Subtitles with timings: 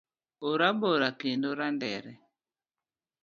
[0.51, 2.11] Orabora kendo randere